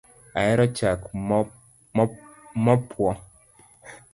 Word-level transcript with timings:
Ahero 0.39 0.65
chak 0.77 0.99
mopwo 2.65 3.09